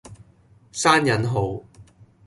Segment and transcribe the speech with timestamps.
[0.73, 1.61] 閂引號